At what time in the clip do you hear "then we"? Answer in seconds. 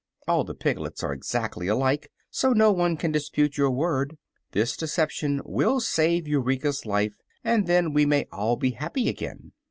7.67-8.07